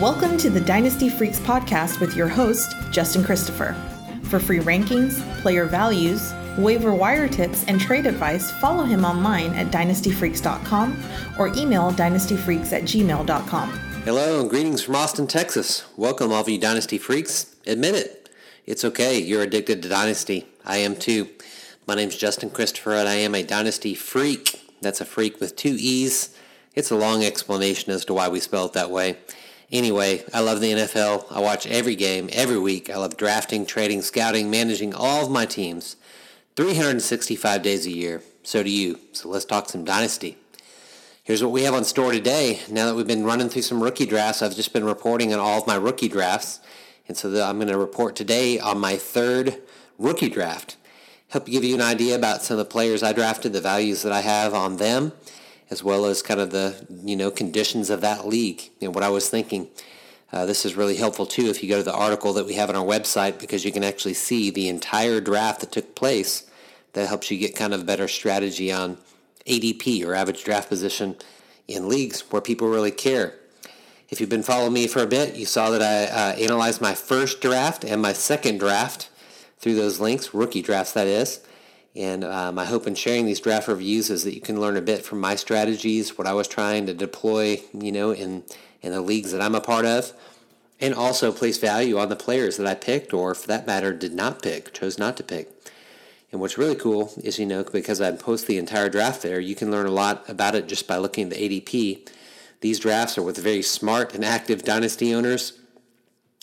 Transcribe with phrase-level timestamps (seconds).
[0.00, 3.76] Welcome to the Dynasty Freaks podcast with your host, Justin Christopher.
[4.22, 9.66] For free rankings, player values, waiver wire tips, and trade advice, follow him online at
[9.66, 11.04] dynastyfreaks.com
[11.38, 13.68] or email dynastyfreaks at gmail.com.
[14.06, 15.84] Hello and greetings from Austin, Texas.
[15.98, 17.54] Welcome, all of you Dynasty freaks.
[17.66, 18.30] Admit it.
[18.64, 19.18] It's okay.
[19.18, 20.46] You're addicted to Dynasty.
[20.64, 21.28] I am too.
[21.86, 24.62] My name's Justin Christopher, and I am a Dynasty freak.
[24.80, 26.34] That's a freak with two E's.
[26.74, 29.18] It's a long explanation as to why we spell it that way.
[29.72, 31.26] Anyway, I love the NFL.
[31.30, 32.90] I watch every game, every week.
[32.90, 35.96] I love drafting, trading, scouting, managing all of my teams
[36.56, 38.22] 365 days a year.
[38.42, 38.98] So do you.
[39.12, 40.36] So let's talk some Dynasty.
[41.22, 42.58] Here's what we have on store today.
[42.68, 45.60] Now that we've been running through some rookie drafts, I've just been reporting on all
[45.60, 46.58] of my rookie drafts.
[47.06, 49.62] And so I'm going to report today on my third
[49.98, 50.76] rookie draft.
[51.28, 54.12] Help give you an idea about some of the players I drafted, the values that
[54.12, 55.12] I have on them,
[55.70, 59.08] as well as kind of the you know conditions of that league and what I
[59.08, 59.68] was thinking.
[60.32, 62.68] Uh, this is really helpful too if you go to the article that we have
[62.68, 66.48] on our website because you can actually see the entire draft that took place.
[66.92, 68.98] That helps you get kind of a better strategy on
[69.46, 71.16] ADP or average draft position
[71.68, 73.34] in leagues where people really care.
[74.08, 76.94] If you've been following me for a bit, you saw that I uh, analyzed my
[76.94, 79.08] first draft and my second draft
[79.58, 81.40] through those links, rookie drafts that is.
[81.96, 84.82] And uh, my hope in sharing these draft reviews is that you can learn a
[84.82, 88.44] bit from my strategies, what I was trying to deploy, you know, in,
[88.80, 90.12] in the leagues that I'm a part of,
[90.80, 94.14] and also place value on the players that I picked, or for that matter, did
[94.14, 95.50] not pick, chose not to pick.
[96.30, 99.56] And what's really cool is, you know, because I post the entire draft there, you
[99.56, 102.08] can learn a lot about it just by looking at the ADP.
[102.60, 105.58] These drafts are with very smart and active dynasty owners,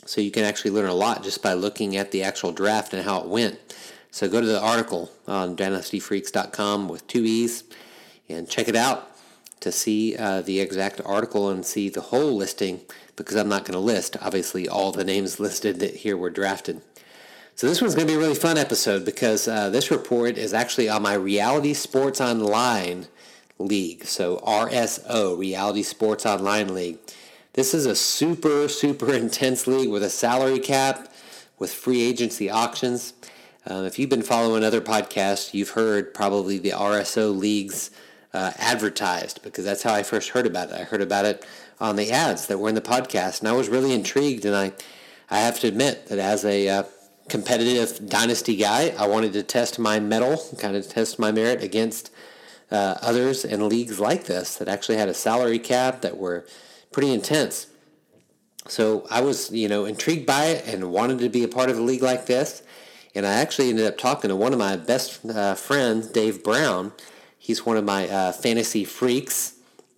[0.06, 3.04] so you can actually learn a lot just by looking at the actual draft and
[3.04, 3.60] how it went.
[4.18, 7.64] So go to the article on dynastyfreaks.com with two E's
[8.28, 9.12] and check it out
[9.60, 12.82] to see uh, the exact article and see the whole listing
[13.16, 16.82] because I'm not going to list, obviously, all the names listed that here were drafted.
[17.54, 20.52] So this one's going to be a really fun episode because uh, this report is
[20.52, 23.06] actually on my Reality Sports Online
[23.60, 24.06] League.
[24.06, 26.98] So RSO, Reality Sports Online League.
[27.54, 31.08] This is a super, super intense league with a salary cap,
[31.60, 33.14] with free agency auctions.
[33.70, 37.92] Um, if you've been following other podcasts, you've heard probably the RSO leagues
[38.34, 40.80] uh, advertised because that's how I first heard about it.
[40.80, 41.46] I heard about it
[41.78, 44.46] on the ads that were in the podcast, and I was really intrigued.
[44.46, 44.72] And I,
[45.30, 46.84] I have to admit that as a uh,
[47.28, 52.10] competitive dynasty guy, I wanted to test my mettle, kind of test my merit against
[52.72, 56.46] uh, others and leagues like this that actually had a salary cap that were
[56.94, 57.68] pretty intense.
[58.70, 61.78] So I was, you know, intrigued by it and wanted to be a part of
[61.78, 62.64] a league like this.
[63.18, 66.92] And I actually ended up talking to one of my best uh, friends, Dave Brown.
[67.40, 69.56] He's one of my uh, fantasy freaks,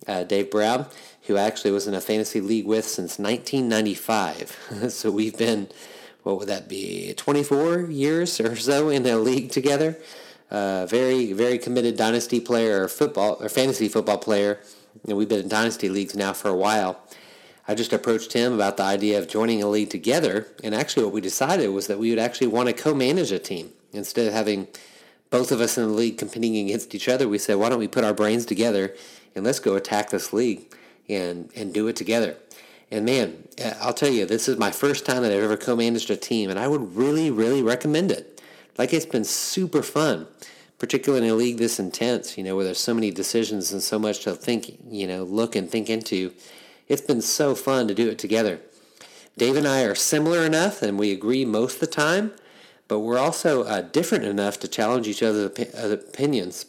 [0.08, 0.86] uh, Dave Brown,
[1.26, 4.88] who actually was in a fantasy league with since 1995.
[4.88, 5.68] so we've been,
[6.22, 9.98] what would that be, 24 years or so in a league together.
[10.50, 14.60] Uh, very, very committed dynasty player or football or fantasy football player.
[15.06, 16.98] And we've been in dynasty leagues now for a while.
[17.68, 20.48] I just approached him about the idea of joining a league together.
[20.64, 23.38] And actually, what we decided was that we would actually want to co manage a
[23.38, 23.70] team.
[23.92, 24.68] Instead of having
[25.30, 27.88] both of us in the league competing against each other, we said, why don't we
[27.88, 28.94] put our brains together
[29.34, 30.74] and let's go attack this league
[31.08, 32.36] and, and do it together.
[32.90, 35.76] And man, eh, I'll tell you, this is my first time that I've ever co
[35.76, 38.42] managed a team, and I would really, really recommend it.
[38.76, 40.26] Like, it's been super fun,
[40.78, 43.98] particularly in a league this intense, you know, where there's so many decisions and so
[43.98, 46.32] much to think, you know, look and think into.
[46.90, 48.58] It's been so fun to do it together.
[49.38, 52.32] Dave and I are similar enough, and we agree most of the time,
[52.88, 56.66] but we're also uh, different enough to challenge each other's opinions.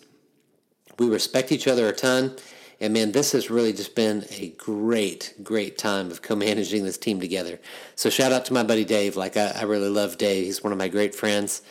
[1.00, 2.36] We respect each other a ton,
[2.80, 7.20] and man, this has really just been a great, great time of co-managing this team
[7.20, 7.60] together.
[7.96, 9.16] So shout out to my buddy Dave.
[9.16, 10.46] Like I, I really love Dave.
[10.46, 11.64] He's one of my great friends.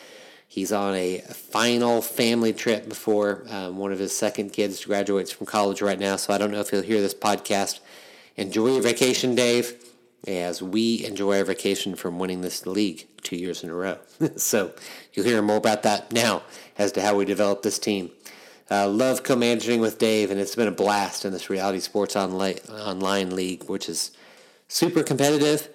[0.45, 5.45] He's on a final family trip before um, one of his second kids graduates from
[5.45, 6.17] college right now.
[6.17, 7.79] So I don't know if he'll hear this podcast
[8.41, 9.75] Enjoy your vacation, Dave,
[10.27, 13.99] as we enjoy our vacation from winning this league two years in a row.
[14.35, 14.73] so
[15.13, 16.41] you'll hear more about that now
[16.75, 18.09] as to how we develop this team.
[18.71, 22.57] Uh, love co-managing with Dave, and it's been a blast in this Reality Sports Online,
[22.67, 24.09] online league, which is
[24.67, 25.69] super competitive,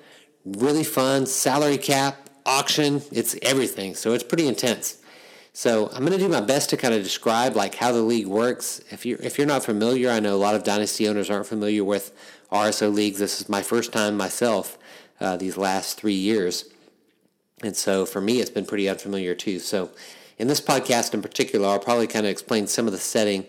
[0.45, 3.95] really fun, salary cap, auction, it's everything.
[3.95, 4.99] So it's pretty intense.
[5.57, 8.27] So I'm going to do my best to kind of describe like how the league
[8.27, 8.83] works.
[8.91, 11.83] If you're if you're not familiar, I know a lot of dynasty owners aren't familiar
[11.83, 12.13] with
[12.51, 13.19] RSO leagues.
[13.19, 14.79] This is my first time myself
[15.21, 16.65] uh, these last three years.
[17.63, 19.59] And so for me, it's been pretty unfamiliar too.
[19.59, 19.91] So
[20.39, 23.47] in this podcast in particular, I'll probably kind of explain some of the setting.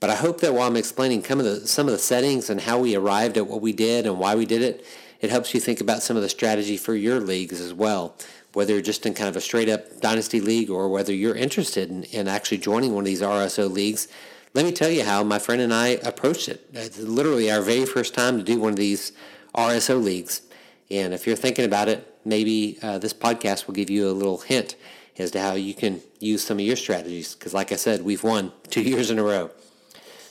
[0.00, 2.60] But I hope that while I'm explaining some of the, some of the settings and
[2.60, 4.84] how we arrived at what we did and why we did it,
[5.20, 8.16] it helps you think about some of the strategy for your leagues as well,
[8.54, 11.90] whether you're just in kind of a straight up dynasty league or whether you're interested
[11.90, 14.08] in, in actually joining one of these RSO leagues.
[14.54, 16.68] Let me tell you how my friend and I approached it.
[16.74, 19.12] It's literally our very first time to do one of these
[19.54, 20.42] RSO leagues.
[20.90, 24.38] And if you're thinking about it, maybe uh, this podcast will give you a little
[24.38, 24.76] hint
[25.18, 27.34] as to how you can use some of your strategies.
[27.34, 29.50] Because, like I said, we've won two years in a row.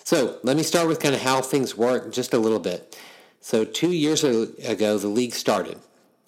[0.03, 2.95] So, let me start with kind of how things work just a little bit.
[3.39, 5.79] So, two years ago, the league started.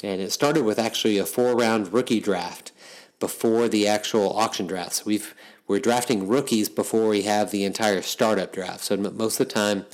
[0.04, 2.72] And it started with actually a four round rookie draft
[3.20, 5.06] before the actual auction drafts.
[5.06, 5.36] We've,
[5.68, 8.84] we're drafting rookies before we have the entire startup draft.
[8.84, 9.86] So, most of the time,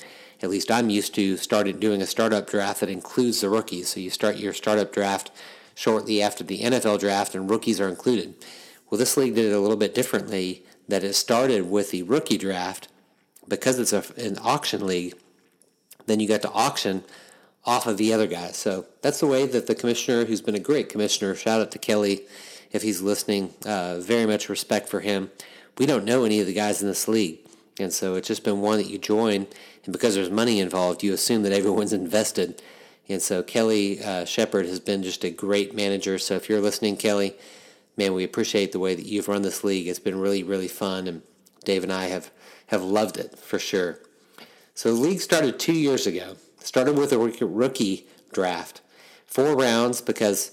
[0.41, 3.89] at least I'm used to, started doing a startup draft that includes the rookies.
[3.89, 5.31] So, you start your startup draft
[5.75, 8.33] shortly after the NFL draft, and rookies are included.
[8.89, 10.63] Well, this league did it a little bit differently.
[10.87, 12.87] That it started with the rookie draft
[13.47, 15.15] because it's a, an auction league.
[16.07, 17.03] Then you got to auction
[17.63, 18.57] off of the other guys.
[18.57, 21.79] So that's the way that the commissioner, who's been a great commissioner, shout out to
[21.79, 22.21] Kelly
[22.71, 23.53] if he's listening.
[23.65, 25.29] Uh, very much respect for him.
[25.77, 27.39] We don't know any of the guys in this league.
[27.79, 29.47] And so it's just been one that you join.
[29.85, 32.61] And because there's money involved, you assume that everyone's invested.
[33.07, 36.19] And so Kelly uh, Shepard has been just a great manager.
[36.19, 37.35] So if you're listening, Kelly,
[37.97, 39.87] man, we appreciate the way that you've run this league.
[39.87, 41.21] It's been really, really fun, and
[41.65, 42.31] Dave and I have
[42.67, 43.99] have loved it for sure.
[44.75, 46.35] So the league started two years ago.
[46.59, 48.81] Started with a rookie draft,
[49.25, 50.51] four rounds because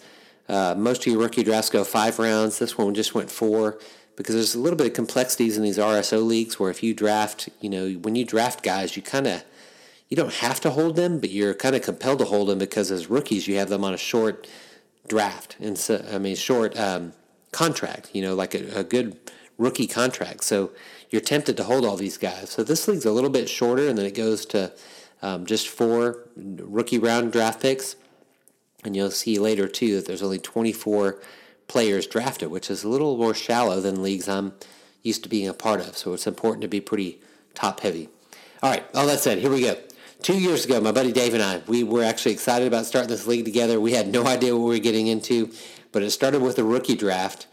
[0.48, 2.58] uh, most of your rookie drafts go five rounds.
[2.58, 3.78] This one just went four
[4.16, 7.48] because there's a little bit of complexities in these RSO leagues where if you draft,
[7.60, 9.44] you know, when you draft guys, you kind of
[10.08, 12.90] you don't have to hold them, but you're kind of compelled to hold them because
[12.90, 14.46] as rookies you have them on a short
[15.08, 17.12] draft and so I mean short um,
[17.52, 18.10] contract.
[18.12, 19.18] You know, like a, a good
[19.58, 20.44] rookie contract.
[20.44, 20.70] So
[21.10, 22.50] you're tempted to hold all these guys.
[22.50, 24.72] So this league's a little bit shorter, and then it goes to
[25.22, 27.96] um, just four rookie round draft picks.
[28.84, 31.20] And you'll see later too that there's only 24
[31.68, 34.54] players drafted, which is a little more shallow than leagues I'm
[35.02, 35.96] used to being a part of.
[35.96, 37.20] So it's important to be pretty
[37.54, 38.08] top heavy.
[38.62, 39.76] All right, all that said, here we go
[40.22, 43.26] two years ago, my buddy Dave and I, we were actually excited about starting this
[43.26, 43.80] league together.
[43.80, 45.52] We had no idea what we were getting into,
[45.92, 47.46] but it started with a rookie draft.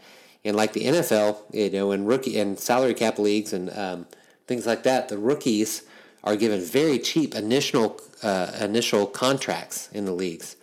[0.44, 4.06] And like the NFL, you know, and rookie and salary cap leagues and um,
[4.46, 5.84] things like that, the rookies
[6.22, 10.56] are given very cheap initial uh, initial contracts in the leagues.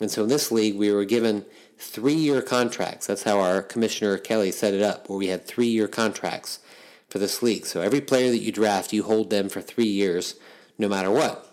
[0.00, 1.44] And so in this league, we were given
[1.80, 3.06] three-year contracts.
[3.06, 6.60] That's how our commissioner Kelly set it up, where we had three-year contracts
[7.08, 7.66] for this league.
[7.66, 10.36] So every player that you draft, you hold them for three years
[10.78, 11.46] no matter what.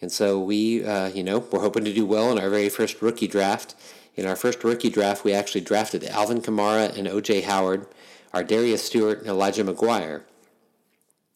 [0.00, 3.00] And so we, uh, you know, we're hoping to do well in our very first
[3.00, 3.74] rookie draft.
[4.16, 7.42] In our first rookie draft, we actually drafted Alvin Kamara and O.J.
[7.42, 7.86] Howard,
[8.32, 10.22] ArDarius Stewart, and Elijah McGuire.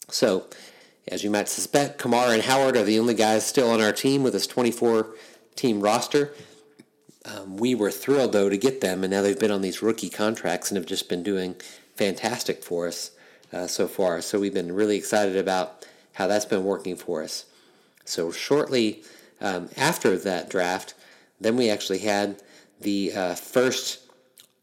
[0.07, 0.45] So,
[1.07, 4.23] as you might suspect, Kamara and Howard are the only guys still on our team
[4.23, 5.15] with this 24
[5.55, 6.33] team roster.
[7.35, 10.09] Um, we were thrilled, though, to get them, and now they've been on these rookie
[10.09, 11.55] contracts and have just been doing
[11.95, 13.11] fantastic for us
[13.51, 14.21] uh, so far.
[14.21, 17.45] So we've been really excited about how that's been working for us.
[18.05, 19.03] So shortly
[19.41, 20.93] um, after that draft,
[21.39, 22.41] then we actually had
[22.81, 23.99] the uh, first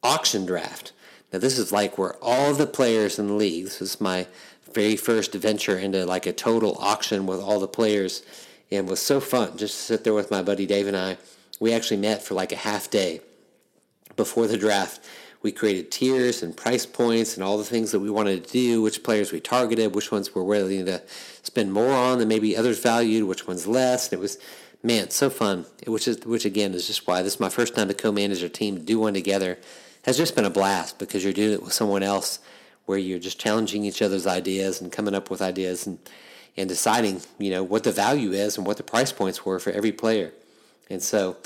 [0.02, 0.92] auction draft.
[1.32, 3.64] Now this is like where all the players in the league.
[3.64, 4.26] This was my
[4.72, 8.22] very first venture into like a total auction with all the players,
[8.70, 11.16] and was so fun just to sit there with my buddy Dave and I.
[11.58, 13.20] We actually met for like a half day
[14.16, 15.00] before the draft
[15.42, 18.82] we created tiers and price points and all the things that we wanted to do,
[18.82, 21.00] which players we targeted, which ones we're willing to
[21.42, 24.08] spend more on than maybe others valued, which ones less.
[24.08, 24.38] And it was,
[24.82, 25.66] man, so fun.
[25.86, 28.48] Which is, which again is just why this is my first time to co-manage a
[28.48, 29.58] team, do one together,
[30.02, 32.40] has just been a blast because you're doing it with someone else,
[32.86, 35.98] where you're just challenging each other's ideas and coming up with ideas and
[36.58, 39.70] and deciding, you know, what the value is and what the price points were for
[39.72, 40.32] every player.
[40.88, 41.36] And so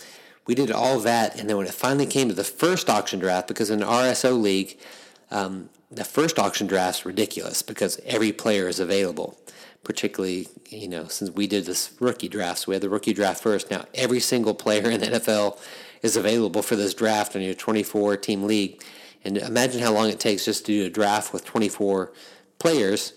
[0.47, 3.49] we did all that, and then when it finally came to the first auction draft,
[3.49, 4.79] because in RSO league,
[5.31, 9.39] um, the first auction draft is ridiculous because every player is available.
[9.83, 13.43] Particularly, you know, since we did this rookie draft, so we had the rookie draft
[13.43, 13.71] first.
[13.71, 15.59] Now every single player in the NFL
[16.03, 18.83] is available for this draft in your 24 team league.
[19.25, 22.13] And imagine how long it takes just to do a draft with 24
[22.59, 23.15] players.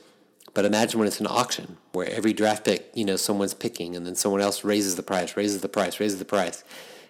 [0.53, 4.05] But imagine when it's an auction where every draft pick, you know, someone's picking and
[4.05, 6.63] then someone else raises the price, raises the price, raises the price.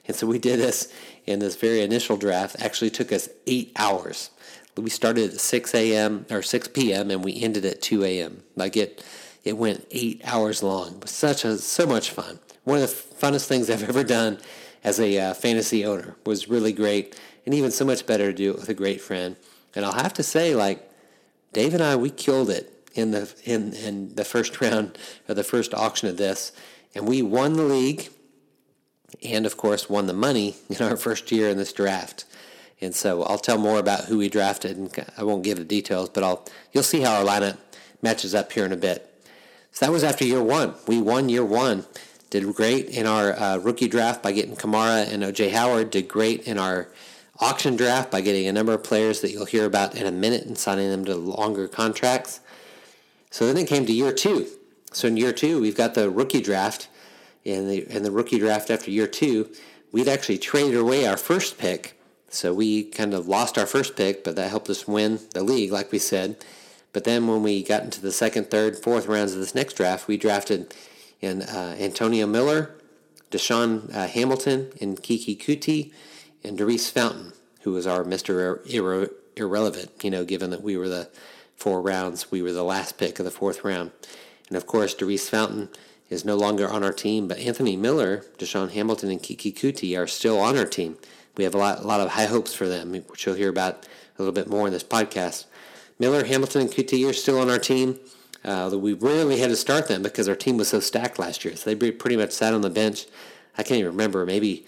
[0.07, 0.91] And so we did this
[1.25, 2.55] in this very initial draft.
[2.59, 4.31] Actually took us eight hours.
[4.75, 6.25] We started at 6 a.m.
[6.31, 7.12] or 6 p.m.
[7.12, 8.43] and we ended at 2 a.m.
[8.55, 9.03] Like it,
[9.43, 10.95] it went eight hours long.
[10.95, 12.39] It was such a so much fun.
[12.63, 12.95] One of the
[13.27, 14.39] funnest things I've ever done
[14.83, 18.51] as a uh, fantasy owner was really great, and even so much better to do
[18.51, 19.35] it with a great friend.
[19.75, 20.89] And I'll have to say, like
[21.51, 24.97] Dave and I, we killed it in the in in the first round
[25.27, 26.51] of the first auction of this,
[26.95, 28.09] and we won the league
[29.23, 32.25] and of course won the money in our first year in this draft.
[32.81, 36.09] And so I'll tell more about who we drafted, and I won't give the details,
[36.09, 37.57] but I'll you'll see how our lineup
[38.01, 39.09] matches up here in a bit.
[39.71, 40.75] So that was after year one.
[40.88, 41.85] We won year one.
[42.29, 45.91] Did great in our uh, rookie draft by getting Kamara and OJ Howard.
[45.91, 46.89] Did great in our
[47.39, 50.45] auction draft by getting a number of players that you'll hear about in a minute
[50.45, 52.39] and signing them to longer contracts.
[53.33, 54.47] So then it came to year two.
[54.91, 56.87] So in year two, we've got the rookie draft.
[57.43, 59.49] and the in the rookie draft after year two,
[59.91, 61.99] we'd actually traded away our first pick
[62.33, 65.71] so we kind of lost our first pick, but that helped us win the league,
[65.71, 66.43] like we said.
[66.91, 70.07] But then when we got into the second, third, fourth rounds of this next draft,
[70.07, 70.73] we drafted
[71.21, 72.75] in uh, Antonio Miller,
[73.29, 75.91] DaeSean uh, Hamilton, and Keke Coutee,
[76.43, 78.59] and Daurice Fountain, who was our Mr.
[78.67, 81.09] Irre- Irrelevant, you know, given that we were the
[81.55, 83.91] four rounds, we were the last pick of the fourth round.
[84.48, 85.69] And of course, Daurice Fountain
[86.10, 90.07] is no longer on our team, but Anthony Miller, DaeSean Hamilton, and Keke Coutee are
[90.07, 90.98] still on our team
[91.38, 93.86] we have a lot, a lot of high hopes for them, which you'll hear about
[94.17, 95.45] a little bit more in this podcast.
[96.00, 98.00] Miller, Hamilton, and Coutee are still on our team.
[98.43, 101.55] Uh, we rarely had to start them because our team was so stacked last year.
[101.55, 103.05] So they pretty much sat on the bench.
[103.57, 104.25] I can't even remember.
[104.25, 104.65] Maybe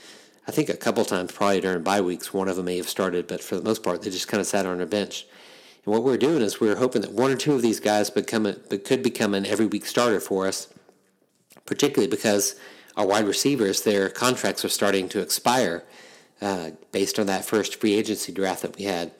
[0.47, 3.27] I think a couple times, probably during bye weeks, one of them may have started,
[3.27, 5.27] but for the most part, they just kind of sat on our bench.
[5.85, 7.79] And what we are doing is we are hoping that one or two of these
[7.79, 10.67] guys become a, could become an every week starter for us,
[11.65, 12.55] particularly because
[12.97, 15.83] our wide receivers, their contracts are starting to expire
[16.41, 19.11] uh, based on that first free agency draft that we had.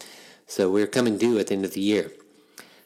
[0.47, 2.11] So we are coming due at the end of the year.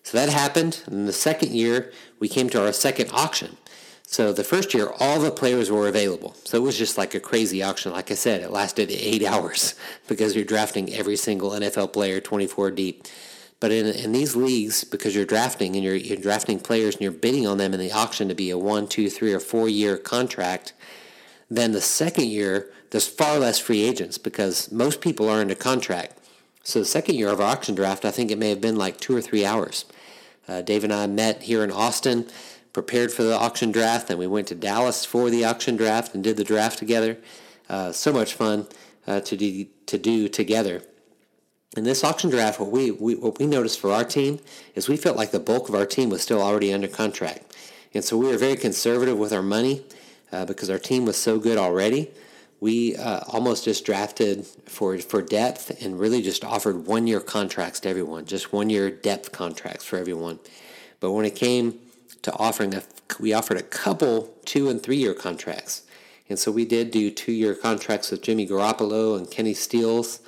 [0.04, 0.82] So that happened.
[0.86, 3.58] And the second year, we came to our second auction.
[4.04, 6.36] So the first year, all the players were available.
[6.44, 7.92] So it was just like a crazy auction.
[7.92, 9.76] Like I said, it lasted eight hours
[10.08, 13.04] because you're drafting every single NFL player 24 deep.
[13.60, 17.12] But in, in these leagues, because you're drafting and you're, you're drafting players and you're
[17.12, 19.98] bidding on them in the auction to be a one, two, three, or four year
[19.98, 20.74] contract,
[21.50, 26.18] then the second year, there's far less free agents because most people are under contract.
[26.64, 28.98] So the second year of our auction draft, I think it may have been like
[28.98, 29.86] two or three hours.
[30.48, 32.28] Uh, Dave and I met here in Austin,
[32.74, 36.24] prepared for the auction draft, and we went to Dallas for the auction draft and
[36.24, 37.18] did the draft together.
[37.70, 38.68] Uh, so much fun
[39.08, 40.82] uh, to do to do together.
[41.78, 44.40] In this auction draft, what we, we what we noticed for our team
[44.74, 47.56] is we felt like the bulk of our team was still already under contract,
[47.94, 49.84] and so we were very conservative with our money
[50.32, 52.10] uh, because our team was so good already.
[52.60, 57.80] We uh, almost just drafted for for depth and really just offered one year contracts
[57.82, 60.40] to everyone, just one year depth contracts for everyone.
[61.00, 61.78] But when it came
[62.24, 62.82] to offering a,
[63.20, 65.84] we offered a couple two and three year contracts,
[66.30, 70.20] and so we did do two year contracts with Jimmy Garoppolo and Kenny Stills,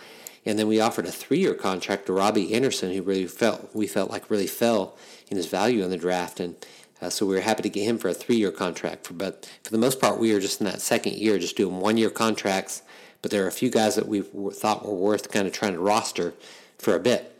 [0.45, 3.87] and then we offered a three year contract to Robbie Anderson, who really felt we
[3.87, 4.97] felt like really fell
[5.29, 6.55] in his value in the draft and
[7.01, 9.07] uh, so we were happy to get him for a three-year contract.
[9.07, 11.79] For, but for the most part, we were just in that second year, just doing
[11.79, 12.83] one-year contracts.
[13.21, 15.79] But there are a few guys that we thought were worth kind of trying to
[15.79, 16.33] roster
[16.77, 17.35] for a bit.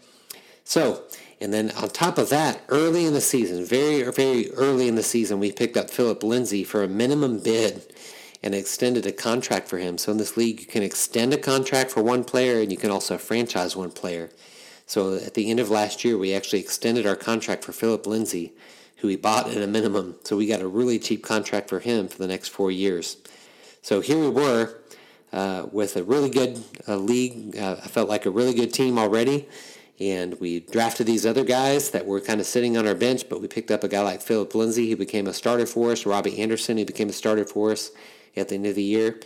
[0.64, 1.04] So,
[1.40, 5.04] and then on top of that, early in the season, very very early in the
[5.04, 7.84] season, we picked up Philip Lindsay for a minimum bid
[8.44, 9.98] and extended a contract for him.
[9.98, 12.92] So in this league, you can extend a contract for one player, and you can
[12.92, 14.30] also franchise one player.
[14.86, 18.54] So at the end of last year, we actually extended our contract for Philip Lindsay
[19.02, 20.16] who we bought at a minimum.
[20.24, 23.18] So we got a really cheap contract for him for the next four years.
[23.82, 24.76] So here we were
[25.34, 27.58] uh, with a really good uh, league.
[27.58, 29.50] Uh, I felt like a really good team already.
[30.00, 33.42] And we drafted these other guys that were kind of sitting on our bench, but
[33.42, 36.40] we picked up a guy like Philip Lindsay, who became a starter for us, Robbie
[36.40, 37.92] Anderson, who became a starter for us
[38.36, 39.20] at the end of the year.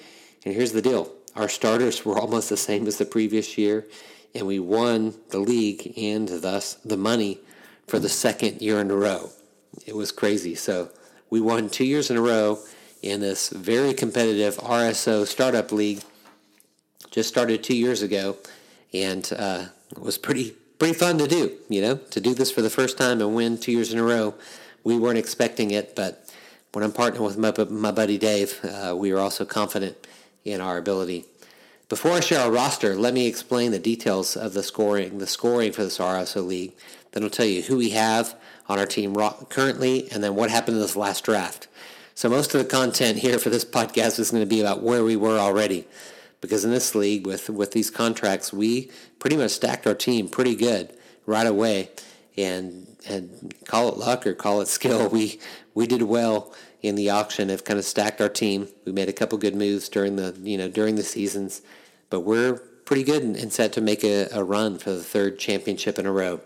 [0.45, 3.85] And here's the deal our starters were almost the same as the previous year,
[4.33, 7.39] and we won the league and thus the money
[7.87, 9.29] for the second year in a row
[9.85, 10.55] it was crazy.
[10.55, 10.89] So
[11.29, 12.59] we won two years in a row
[13.01, 16.01] in this very competitive RSO startup league.
[17.11, 18.37] Just started two years ago,
[18.93, 21.53] and uh, it was pretty pretty fun to do.
[21.69, 24.03] You know, to do this for the first time and win two years in a
[24.03, 24.35] row.
[24.83, 26.24] We weren't expecting it, but
[26.75, 29.95] when I'm partnering with my, my buddy Dave, uh, we are also confident
[30.43, 31.23] in our ability.
[31.87, 35.71] Before I share our roster, let me explain the details of the scoring, the scoring
[35.71, 36.73] for this RSO league.
[37.13, 38.35] Then I'll tell you who we have,
[38.67, 39.15] on our team
[39.49, 41.67] currently, and then what happened in this last draft.
[42.13, 45.03] So most of the content here for this podcast is going to be about where
[45.03, 45.87] we were already,
[46.41, 48.89] because in this league with with these contracts, we
[49.19, 50.93] pretty much stacked our team pretty good
[51.25, 51.91] right away,
[52.35, 55.39] and and call it luck or call it skill, we
[55.75, 56.53] we did well
[56.87, 57.49] in the auction.
[57.49, 58.67] Have kind of stacked our team.
[58.85, 61.61] We made a couple good moves during the you know during the seasons,
[62.09, 65.97] but we're pretty good and set to make a, a run for the third championship
[65.99, 66.39] in a row.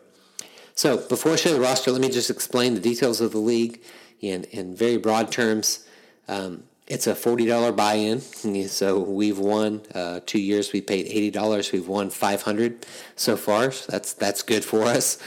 [0.74, 3.82] So before I show the roster, let me just explain the details of the league
[4.22, 5.86] in, in very broad terms.
[6.30, 8.22] Um, It's a $40 buy-in.
[8.70, 10.72] So we've won uh, two years.
[10.72, 11.74] We paid $80.
[11.74, 13.72] We've won 500 so far.
[13.72, 15.18] So that's, that's good for us.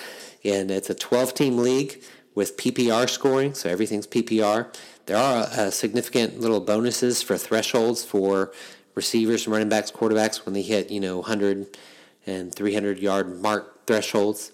[0.43, 2.03] And it's a 12-team league
[2.35, 3.53] with PPR scoring.
[3.55, 4.75] So everything's PPR.
[5.07, 8.53] There are uh, significant little bonuses for thresholds for
[8.95, 11.77] receivers, running backs, quarterbacks when they hit, you know, 100
[12.27, 14.53] and 300 yard mark thresholds.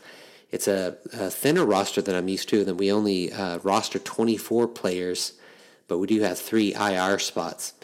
[0.51, 2.65] It's a, a thinner roster than I'm used to.
[2.65, 5.35] That we only uh, roster 24 players,
[5.87, 7.75] but we do have three IR spots.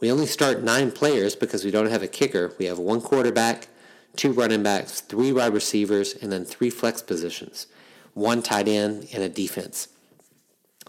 [0.00, 2.52] We only start nine players because we don't have a kicker.
[2.58, 3.68] We have one quarterback,
[4.16, 7.66] two running backs, three wide receivers, and then three flex positions,
[8.14, 9.88] one tight end, and a defense.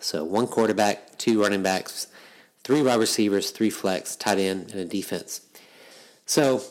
[0.02, 2.08] So one quarterback, two running backs,
[2.64, 5.42] three wide receivers, three flex, tight end, and a defense.
[6.26, 6.62] So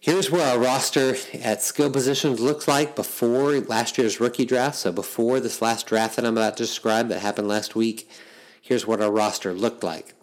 [0.00, 4.76] here's where our roster at skill positions looks like before last year's rookie draft.
[4.76, 8.08] So before this last draft that I'm about to describe that happened last week,
[8.60, 10.14] here's what our roster looked like.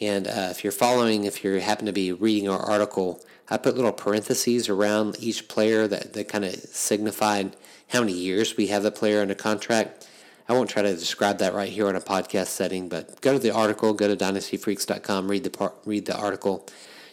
[0.00, 3.76] And uh, if you're following, if you happen to be reading our article, I put
[3.76, 7.56] little parentheses around each player that, that kind of signified
[7.88, 10.06] how many years we have the player under contract.
[10.48, 13.38] I won't try to describe that right here on a podcast setting, but go to
[13.38, 16.66] the article, go to dynastyfreaks.com, read the par- read the article.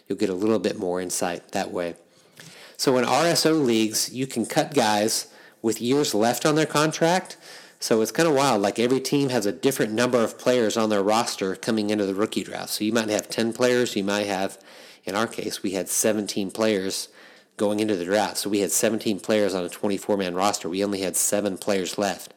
[0.08, 1.96] You'll get a little bit more insight that way.
[2.76, 5.28] So in RSO leagues, you can cut guys
[5.62, 7.36] with years left on their contract.
[7.80, 8.62] So it's kind of wild.
[8.62, 12.14] Like every team has a different number of players on their roster coming into the
[12.14, 12.70] rookie draft.
[12.70, 13.96] So you might have 10 players.
[13.96, 14.58] You might have,
[15.04, 17.08] in our case, we had 17 players
[17.56, 18.38] going into the draft.
[18.38, 20.68] So we had 17 players on a 24 man roster.
[20.68, 22.32] We only had seven players left.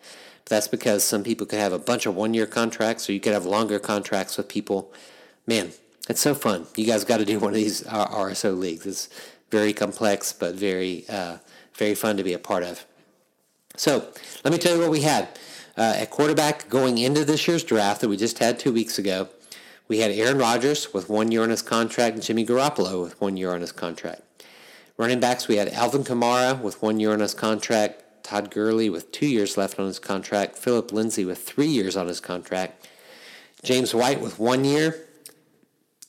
[0.50, 3.34] That's because some people could have a bunch of one year contracts, or you could
[3.34, 4.94] have longer contracts with people.
[5.46, 5.72] Man,
[6.10, 6.68] it's so fun.
[6.76, 8.86] You guys got to do one of these RSO leagues.
[8.86, 9.10] It's
[9.52, 11.38] very complex, but very, uh,
[11.76, 12.86] very fun to be a part of.
[13.76, 14.08] So
[14.44, 15.30] let me tell you what we had.
[15.78, 19.30] Uh, at quarterback going into this year's draft that we just had two weeks ago,
[19.88, 23.38] we had Aaron Rodgers with one year on his contract and Jimmy Garoppolo with one
[23.38, 24.22] year on his contract.
[24.98, 29.14] Running backs, we had Alvin Kamara with one year on his contract, Todd Gurley with
[29.14, 32.86] two years left on his contract, Philip Lindsay with three years on his contract,
[33.64, 35.08] James White with one year,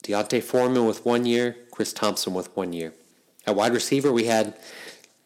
[0.02, 2.92] D'Onta Foreman with one year, Chris Thompson with one year.
[3.46, 4.54] At wide receiver, we had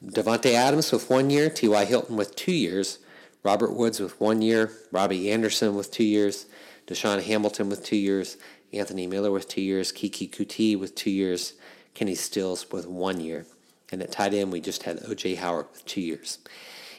[0.05, 1.83] Davante Adams with one year, T.Y.
[1.87, 2.99] Hilton with two years,
[3.43, 6.45] Robert Woods with one year, Robbie Anderson with two years,
[6.87, 8.37] DaeSean Hamilton with two years,
[8.71, 11.55] Anthony Miller with two years, Keke Coutee with two years,
[11.95, 13.47] Kenny Stills with one year.
[13.91, 15.37] And at tight end, we just had O.J.
[15.37, 16.37] Howard with two years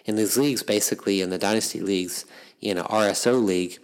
[0.05, 2.25] in these leagues, basically in the dynasty leagues,
[2.61, 3.79] in an RSO league,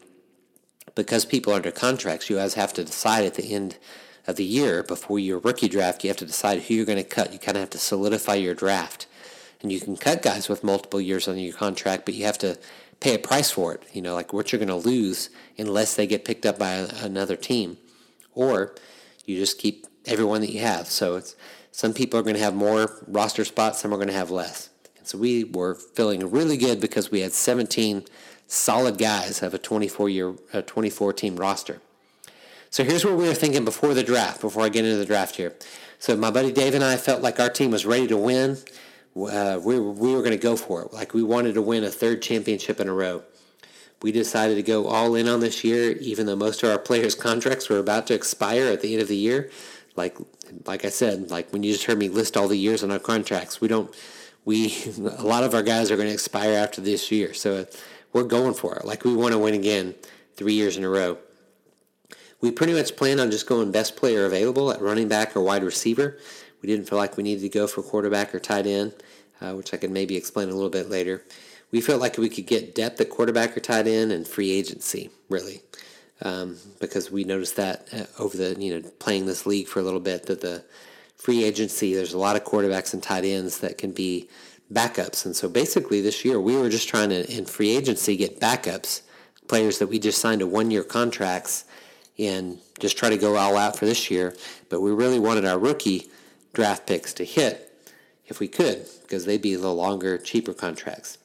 [0.96, 3.78] because people are under contracts, you guys have to decide at the end
[4.28, 7.04] of the year before your rookie draft, you have to decide who you're going to
[7.04, 7.34] cut.
[7.34, 9.08] You kind of have to solidify your draft.
[9.62, 12.58] And you can cut guys with multiple years on your contract, but you have to
[13.00, 13.84] pay a price for it.
[13.92, 17.36] You know, like what you're going to lose unless they get picked up by another
[17.36, 17.78] team.
[18.34, 18.76] Or
[19.26, 20.88] you just keep everyone that you have.
[20.88, 21.36] So it's
[21.72, 24.70] some people are going to have more roster spots, some are going to have less.
[25.10, 28.06] So we were feeling really good because we had 17
[28.46, 31.82] solid guys of a 24 year, a 24 team roster.
[32.70, 35.38] So here's what we were thinking before the draft, before I get into the draft
[35.38, 35.56] here.
[35.98, 38.60] So my buddy Dave and I felt like our team was ready to win.
[39.20, 40.94] Uh, we, were, we were going to go for it.
[40.94, 43.24] Like we wanted to win a third championship in a row.
[44.04, 47.16] We decided to go all in on this year, even though most of our players'
[47.28, 49.50] contracts were about to expire at the end of the year.
[49.96, 50.20] Like,
[50.68, 53.00] like I said, like when you just heard me list all the years on our
[53.00, 53.92] contracts, we don't
[54.50, 57.68] we a lot of our guys are going to expire after this year, so
[58.14, 58.84] we're going for it.
[58.84, 59.94] Like we want to win again,
[60.36, 61.20] three years in a row.
[62.42, 65.62] We pretty much plan on just going best player available at running back or wide
[65.62, 66.18] receiver.
[66.64, 68.94] We didn't feel like we needed to go for quarterback or tight end,
[69.40, 71.24] uh, which I can maybe explain a little bit later.
[71.70, 75.12] We felt like we could get depth at quarterback or tight end and free agency,
[75.30, 75.62] really,
[76.24, 79.84] um, because we noticed that uh, over the you know playing this league for a
[79.84, 80.64] little bit that the
[81.20, 84.30] free agency, there's a lot of quarterbacks and tight ends that can be
[84.72, 85.26] backups.
[85.26, 89.02] And so basically this year we were just trying to, in free agency, get backups,
[89.48, 91.66] players that we just signed to one-year contracts
[92.18, 94.36] and just try to go all out for this year.
[94.70, 96.08] But we really wanted our rookie
[96.54, 97.66] draft picks to hit
[98.28, 101.18] if we could because they'd be the longer, cheaper contracts.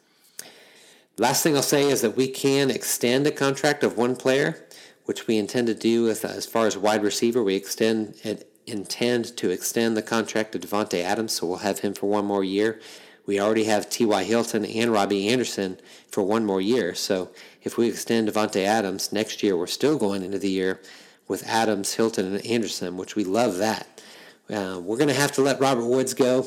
[1.17, 4.65] Last thing I'll say is that we can extend a contract of one player,
[5.05, 7.41] which we intend to do with, as far as wide receiver.
[7.41, 11.93] We extend it intend to extend the contract of Davante Adams, so we'll have him
[11.93, 12.79] for one more year.
[13.25, 14.23] We already have T.Y.
[14.23, 16.93] Hilton and Robbie Anderson for one more year.
[16.93, 17.31] So
[17.63, 20.79] if we extend Davante Adams next year, we're still going into the year
[21.27, 24.01] with Adams, Hilton, and Anderson, which we love that.
[24.47, 26.45] Uh, we're going to have to let Robert Woods go.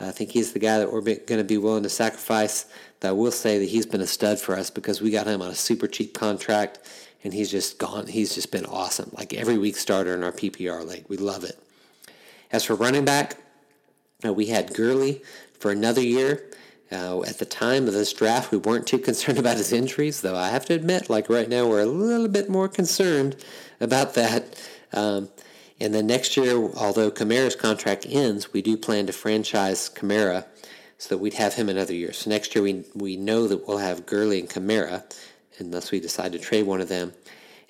[0.00, 2.66] I think he's the guy that we're going to be willing to sacrifice.
[3.00, 5.42] That I will say that he's been a stud for us because we got him
[5.42, 6.78] on a super cheap contract,
[7.24, 8.06] and he's just gone.
[8.06, 9.10] He's just been awesome.
[9.16, 11.58] Like every week starter in our PPR league, we love it.
[12.52, 13.36] As for running back,
[14.24, 15.22] uh, we had Gurley
[15.58, 16.50] for another year.
[16.92, 20.36] Uh, at the time of this draft, we weren't too concerned about his injuries, though
[20.36, 23.36] I have to admit, like right now, we're a little bit more concerned
[23.80, 24.62] about that.
[24.92, 25.30] Um,
[25.80, 30.44] and then next year, although Kamara's contract ends, we do plan to franchise Kamara
[30.98, 32.12] so that we'd have him another year.
[32.12, 35.02] So next year, we, we know that we'll have Gurley and Kamara,
[35.58, 37.12] unless we decide to trade one of them.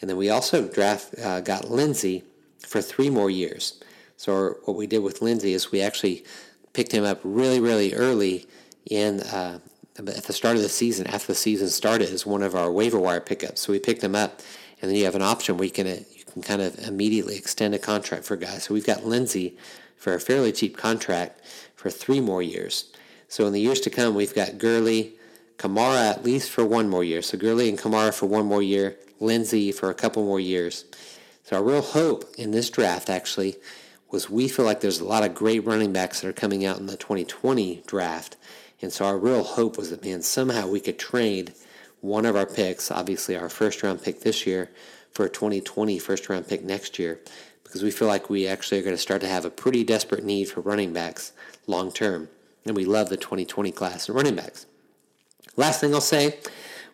[0.01, 2.25] And then we also draft uh, got Lindsay
[2.59, 3.81] for three more years.
[4.17, 6.25] So what we did with Lindsay is we actually
[6.73, 8.47] picked him up really, really early
[8.91, 9.61] in uh,
[9.97, 12.99] at the start of the season, after the season started, as one of our waiver
[12.99, 13.61] wire pickups.
[13.61, 14.41] So we picked him up,
[14.83, 17.75] and then you have an option where you can you can kind of immediately extend
[17.75, 18.65] a contract for guys.
[18.65, 19.57] So we've got Lindsay
[19.97, 21.41] for a fairly cheap contract
[21.77, 22.93] for three more years.
[23.29, 25.15] So in the years to come, we've got Gurley,
[25.59, 27.23] Kamara at least for one more year.
[27.23, 30.85] So Gurley and Kamara for one more year, Lindsay for a couple more years.
[31.45, 33.57] So our real hope in this draft actually
[34.11, 36.79] was we feel like there's a lot of great running backs that are coming out
[36.79, 38.37] in the 2020 draft.
[38.81, 41.53] And so our real hope was that, man, somehow we could trade
[42.01, 44.71] one of our picks, obviously our first round pick this year,
[45.13, 47.21] for a 2020 first round pick next year,
[47.63, 50.25] because we feel like we actually are going to start to have a pretty desperate
[50.25, 51.33] need for running backs
[51.67, 52.29] long term.
[52.67, 54.67] And we love the 2020 class of running backs.
[55.57, 56.39] Last thing I'll say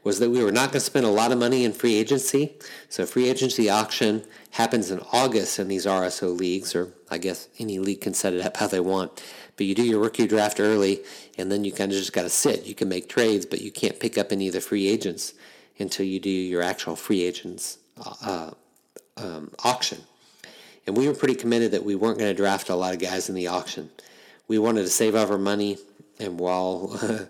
[0.02, 2.56] was that we were not going to spend a lot of money in free agency.
[2.88, 7.78] So free agency auction happens in August in these RSO leagues, or I guess any
[7.78, 9.22] league can set it up how they want.
[9.56, 11.00] But you do your rookie draft early,
[11.36, 12.64] and then you kind of just got to sit.
[12.64, 15.34] You can make trades, but you can't pick up any of the free agents
[15.78, 17.78] until you do your actual free agents
[18.22, 18.52] uh,
[19.18, 19.98] um, auction.
[20.86, 23.28] And we were pretty committed that we weren't going to draft a lot of guys
[23.28, 23.90] in the auction.
[24.48, 25.78] We wanted to save up our money,
[26.18, 26.98] and while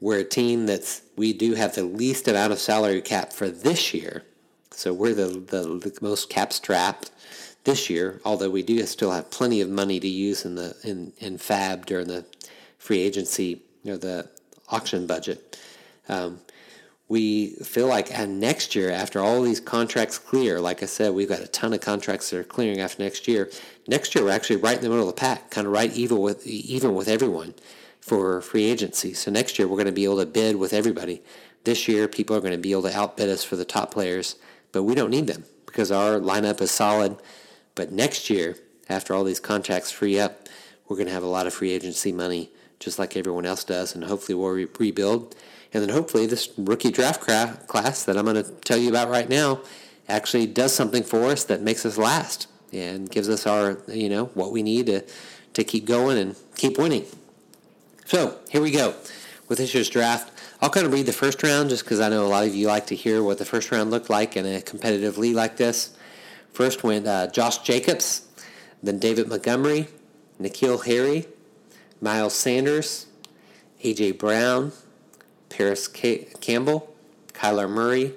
[0.00, 3.92] we're a team that's we do have the least amount of salary cap for this
[3.92, 4.24] year.
[4.72, 7.10] So we're the, the, the most cap strapped
[7.64, 11.12] this year, although we do still have plenty of money to use in the in,
[11.18, 12.24] in FAAB during the
[12.78, 14.28] free agency or the
[14.68, 15.58] auction budget.
[16.08, 16.40] Um,
[17.08, 21.40] we feel like next year, after all these contracts clear, like I said, we've got
[21.40, 23.50] a ton of contracts that are clearing after next year.
[23.88, 26.18] Next year, we're actually right in the middle of the pack, kind of right even
[26.18, 27.54] with even with everyone
[28.00, 29.12] for free agency.
[29.14, 31.22] So next year we're going to be able to bid with everybody.
[31.64, 34.36] This year people are going to be able to outbid us for the top players,
[34.72, 37.16] but we don't need them because our lineup is solid.
[37.74, 38.56] But next year,
[38.88, 40.48] after all these contracts free up,
[40.88, 43.94] we're going to have a lot of free agency money just like everyone else does,
[43.94, 45.36] and hopefully we'll re- rebuild.
[45.72, 49.08] And then hopefully this rookie draft cra- class that I'm going to tell you about
[49.08, 49.60] right now
[50.08, 54.26] actually does something for us that makes us last and gives us our, you know,
[54.34, 55.04] what we need to,
[55.52, 57.04] to keep going and keep winning.
[58.10, 58.96] So here we go
[59.46, 60.36] with this year's draft.
[60.60, 62.66] I'll kind of read the first round just because I know a lot of you
[62.66, 65.96] like to hear what the first round looked like in a competitive league like this.
[66.52, 68.26] First went uh, Josh Jacobs,
[68.82, 69.86] then David Montgomery,
[70.40, 71.28] N'Keal Harry,
[72.00, 73.06] Miles Sanders,
[73.84, 74.10] A.J.
[74.10, 74.72] Brown,
[75.48, 76.92] Parris Campbell,
[77.32, 78.14] Kyler Murray,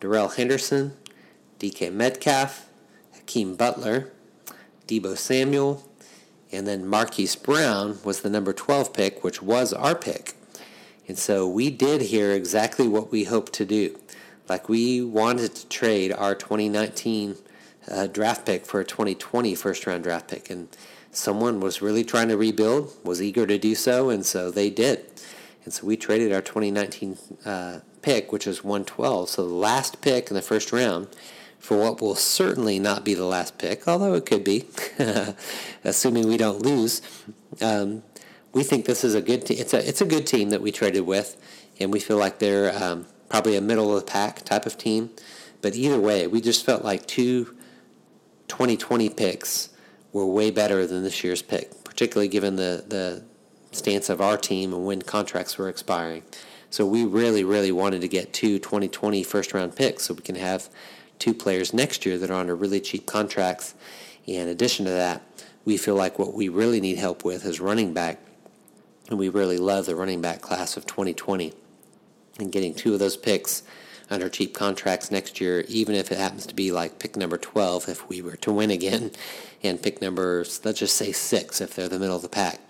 [0.00, 0.96] Darrell Henderson,
[1.60, 2.66] DK Metcalf,
[3.14, 4.10] Hakeem Butler,
[4.88, 5.88] Deebo Samuel,
[6.52, 10.34] and then Marquise Brown was the number 12 pick, which was our pick.
[11.08, 13.98] And so we did here exactly what we hoped to do.
[14.48, 17.36] Like we wanted to trade our 2019
[17.90, 20.50] uh, draft pick for a 2020 first round draft pick.
[20.50, 20.68] And
[21.10, 25.04] someone was really trying to rebuild, was eager to do so, and so they did.
[25.64, 29.28] And so we traded our 2019 uh, pick, which was 112.
[29.28, 31.08] So the last pick in the first round
[31.62, 34.66] for what will certainly not be the last pick, although it could be,
[35.84, 37.00] assuming we don't lose.
[37.60, 38.02] Um,
[38.52, 39.58] we think this is a good team.
[39.60, 41.40] It's a it's a good team that we traded with,
[41.78, 45.10] and we feel like they're um, probably a middle of the pack type of team.
[45.60, 47.56] But either way, we just felt like two
[48.48, 49.68] 2020 picks
[50.12, 53.22] were way better than this year's pick, particularly given the the
[53.70, 56.24] stance of our team and when contracts were expiring.
[56.70, 60.34] So we really, really wanted to get two 2020 first round picks so we can
[60.34, 60.68] have
[61.18, 63.74] two players next year that are under really cheap contracts.
[64.26, 65.22] In addition to that,
[65.64, 68.18] we feel like what we really need help with is running back.
[69.08, 71.52] And we really love the running back class of 2020.
[72.38, 73.62] And getting two of those picks
[74.10, 77.88] under cheap contracts next year, even if it happens to be like pick number 12
[77.88, 79.10] if we were to win again,
[79.62, 82.60] and pick number, let's just say six if they're the middle of the pack.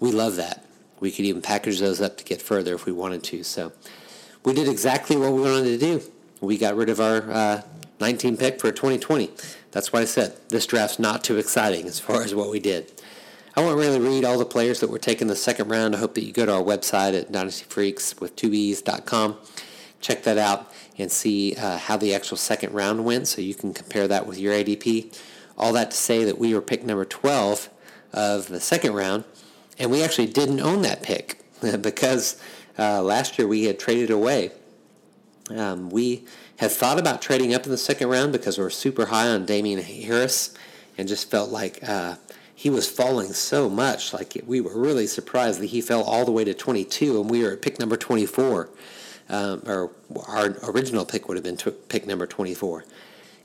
[0.00, 0.64] We love that.
[1.00, 3.42] We could even package those up to get further if we wanted to.
[3.42, 3.72] So
[4.44, 6.02] we did exactly what we wanted to do.
[6.40, 7.62] We got rid of our uh,
[8.02, 9.30] 19 pick for 2020.
[9.70, 12.90] That's why I said this draft's not too exciting as far as what we did.
[13.56, 15.94] I won't really read all the players that were taken the second round.
[15.94, 19.36] I hope that you go to our website at dynastyfreaks.com,
[20.00, 23.72] check that out, and see uh, how the actual second round went so you can
[23.72, 25.16] compare that with your ADP.
[25.56, 27.70] All that to say that we were pick number 12
[28.12, 29.22] of the second round,
[29.78, 31.40] and we actually didn't own that pick
[31.80, 32.42] because
[32.80, 34.50] uh, last year we had traded away.
[35.50, 36.24] Um, we
[36.58, 39.46] had thought about trading up in the second round because we were super high on
[39.46, 40.54] Damien Harris
[40.98, 42.16] and just felt like uh,
[42.54, 44.12] he was falling so much.
[44.12, 47.42] Like we were really surprised that he fell all the way to 22, and we
[47.42, 48.68] were at pick number 24.
[49.28, 49.90] Um, or
[50.28, 52.84] our original pick would have been t- pick number 24.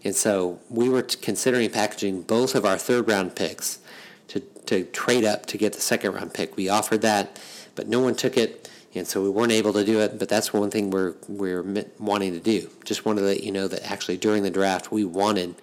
[0.03, 3.79] And so we were t- considering packaging both of our third round picks
[4.27, 6.57] to, to trade up to get the second round pick.
[6.57, 7.39] We offered that,
[7.75, 8.66] but no one took it,
[8.97, 10.19] and so we weren't able to do it.
[10.19, 11.63] But that's one thing we're we're
[11.99, 12.69] wanting to do.
[12.83, 15.55] Just wanted to let you know that actually during the draft we wanted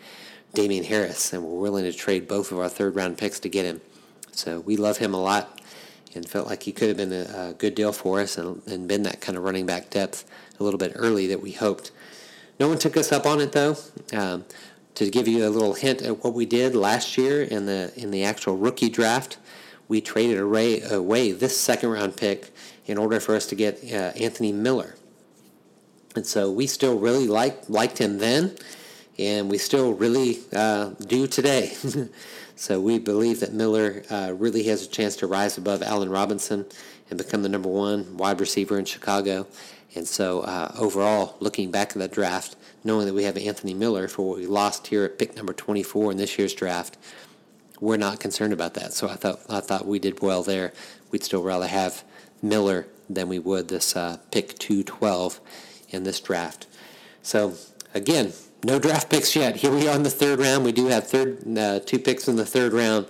[0.54, 3.64] Damien Harris, and we're willing to trade both of our third round picks to get
[3.64, 3.80] him.
[4.32, 5.60] So we love him a lot
[6.14, 8.86] and felt like he could have been a, a good deal for us and, and,
[8.86, 10.24] been that kind of running back depth
[10.58, 11.90] a little bit early that we hoped.
[12.60, 13.76] No one took us up on it though.
[14.12, 14.44] Um,
[14.94, 18.12] to give you a little hint at what we did last year in the in
[18.12, 19.38] the actual rookie draft,
[19.88, 22.52] we traded away, away this second round pick
[22.86, 24.94] in order for us to get uh, Anthony Miller.
[26.16, 28.56] And so we still really liked liked him then
[29.18, 31.72] and we still really uh, do today.
[32.56, 36.66] so we believe that Miller uh, really has a chance to rise above Allen Robinson
[37.10, 39.46] and become the number one wide receiver in Chicago.
[39.94, 44.08] And so uh, overall, looking back at the draft, knowing that we have Anthony Miller
[44.08, 46.98] for what we lost here at pick number 24 in this year's draft,
[47.80, 48.92] we're not concerned about that.
[48.92, 50.72] So I thought I thought we did well there.
[51.10, 52.02] We'd still rather have
[52.44, 55.40] Miller than we would this uh, pick 212
[55.90, 56.66] in this draft.
[57.22, 57.54] So
[57.94, 59.56] again, no draft picks yet.
[59.56, 60.64] Here we are in the third round.
[60.64, 63.06] We do have third uh, two picks in the third round.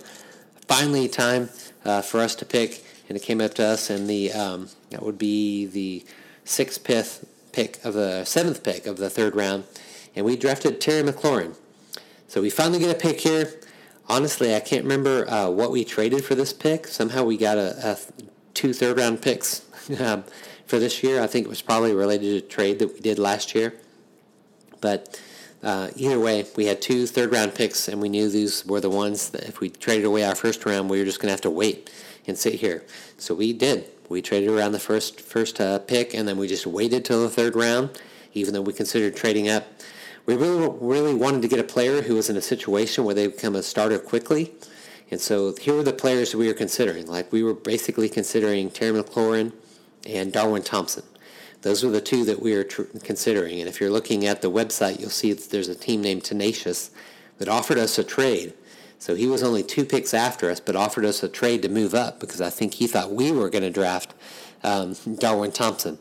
[0.67, 1.49] Finally, time
[1.83, 5.03] uh, for us to pick, and it came up to us, and the um, that
[5.03, 6.03] would be the
[6.43, 7.05] sixth pick,
[7.51, 9.63] pick of the seventh pick of the third round,
[10.15, 11.55] and we drafted Terry McLaurin.
[12.27, 13.53] So we finally get a pick here.
[14.07, 16.87] Honestly, I can't remember uh, what we traded for this pick.
[16.87, 17.97] Somehow we got a, a
[18.55, 19.61] two third round picks
[19.99, 20.23] um,
[20.65, 21.21] for this year.
[21.21, 23.75] I think it was probably related to a trade that we did last year,
[24.81, 25.19] but
[25.65, 28.89] uh, either way, we had two third round picks, and we knew these were the
[28.89, 31.41] ones that if we traded away our first round, we were just going to have
[31.41, 31.89] to wait
[32.27, 32.83] and sit here.
[33.17, 33.89] So we did.
[34.07, 37.29] We traded around the first first uh, pick, and then we just waited till the
[37.29, 37.99] third round,
[38.33, 39.65] even though we considered trading up.
[40.27, 43.25] We really really wanted to get a player who was in a situation where they
[43.25, 44.53] become a starter quickly.
[45.11, 47.07] And so here were the players we were considering.
[47.07, 49.53] Like we were basically considering Terry McLaurin
[50.05, 51.03] and Darwin Thompson.
[51.61, 53.59] Those were the two that we were tr- considering.
[53.59, 56.91] And if you're looking at the website, you'll see that there's a team named Tenacious
[57.37, 58.53] that offered us a trade.
[58.99, 61.93] So he was only two picks after us, but offered us a trade to move
[61.93, 64.13] up because I think he thought we were going to draft
[64.63, 65.99] um, Darwin Thompson.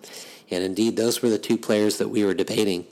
[0.51, 2.87] And indeed, those were the two players that we were debating.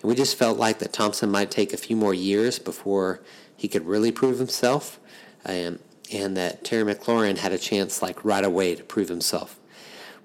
[0.00, 3.20] And we just felt like that Thompson might take a few more years before
[3.56, 5.00] he could really prove himself.
[5.44, 5.78] Um,
[6.12, 9.58] and that Terry McLaurin had a chance like right away to prove himself.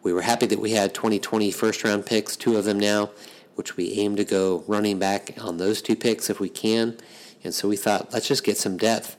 [0.01, 3.11] We were happy that we had 2020 first round picks, two of them now,
[3.55, 6.97] which we aim to go running back on those two picks if we can.
[7.43, 9.17] And so we thought, let's just get some depth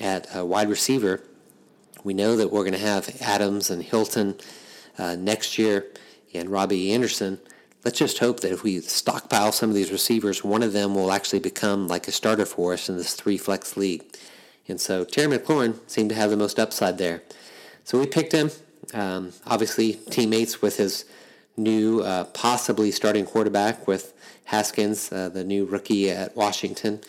[0.00, 1.22] at a wide receiver.
[2.04, 4.36] We know that we're going to have Adams and Hilton
[4.98, 5.86] uh, next year
[6.34, 7.40] and Robbie Anderson.
[7.84, 11.12] Let's just hope that if we stockpile some of these receivers, one of them will
[11.12, 14.04] actually become like a starter for us in this three flex league.
[14.68, 17.22] And so Terry McLaurin seemed to have the most upside there.
[17.84, 18.50] So we picked him.
[18.92, 21.04] Um, obviously, teammates with his
[21.56, 24.12] new, uh, possibly starting quarterback with
[24.44, 27.00] Haskins, uh, the new rookie at Washington.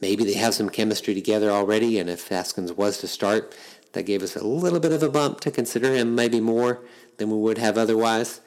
[0.00, 3.54] Maybe they have some chemistry together already, and if Haskins was to start,
[3.92, 6.80] that gave us a little bit of a bump to consider him maybe more
[7.16, 8.40] than we would have otherwise.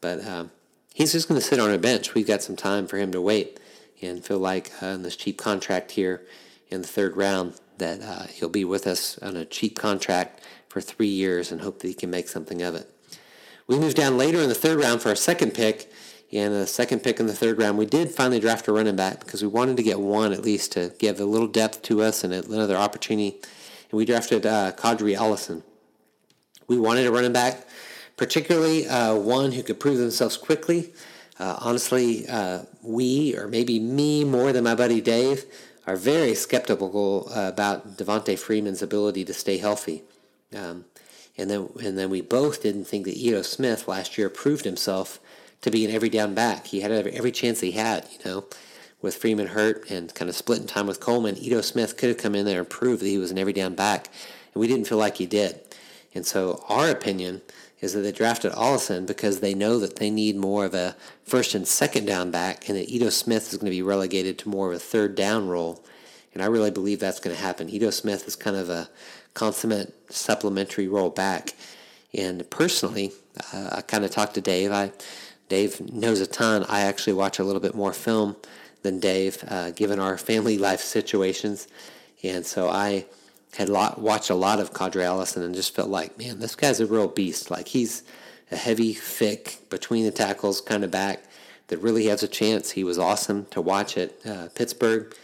[0.00, 0.50] But um,
[0.94, 2.14] he's just going to sit on a bench.
[2.14, 3.60] We've got some time for him to wait
[4.02, 6.22] and feel like uh, in this cheap contract here
[6.68, 10.80] in the third round that uh, he'll be with us on a cheap contract for
[10.80, 12.90] three years and hope that he can make something of it.
[13.66, 15.90] We moved down later in the third round for our second pick.
[16.32, 19.20] And the second pick in the third round, we did finally draft a running back
[19.20, 22.24] because we wanted to get one at least to give a little depth to us
[22.24, 23.38] and another opportunity.
[23.90, 25.62] And we drafted uh, Qadree Ollison.
[26.66, 27.66] We wanted a running back,
[28.16, 30.92] particularly uh, one who could prove themselves quickly.
[31.38, 35.44] Uh, honestly, uh, we, or maybe me more than my buddy Dave,
[35.86, 40.02] are very skeptical about Devonta Freeman's ability to stay healthy.
[40.54, 40.84] Um,
[41.38, 45.20] and then and then we both didn't think that Ito Smith last year proved himself
[45.62, 46.66] to be an every down back.
[46.66, 48.44] He had every, every chance he had, you know,
[49.02, 51.36] with Freeman hurt and kind of splitting time with Coleman.
[51.36, 53.74] Ito Smith could have come in there and proved that he was an every down
[53.74, 54.08] back.
[54.54, 55.60] and we didn't feel like he did.
[56.14, 57.42] And so our opinion
[57.80, 61.54] is that they drafted Ollison because they know that they need more of a first
[61.54, 64.70] and second down back, and that Ito Smith is going to be relegated to more
[64.70, 65.84] of a third down role.
[66.32, 67.68] And I really believe that's going to happen.
[67.68, 68.88] Ito Smith is kind of a
[69.34, 71.54] consummate supplementary role back.
[72.14, 73.12] And personally,
[73.52, 74.72] uh, I kind of talked to Dave.
[74.72, 74.92] I
[75.48, 76.64] Dave knows a ton.
[76.68, 78.36] I actually watch a little bit more film
[78.82, 81.68] than Dave, uh, given our family life situations.
[82.22, 83.06] And so I
[83.56, 86.80] had lot, watched a lot of Qadree Ollison and just felt like, man, this guy's
[86.80, 87.50] a real beast.
[87.50, 88.02] Like he's
[88.50, 91.24] a heavy, thick, between the tackles kind of back
[91.68, 92.70] that really has a chance.
[92.70, 95.14] He was awesome to watch at uh, Pittsburgh.